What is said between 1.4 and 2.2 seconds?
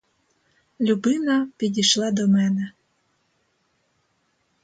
підійшла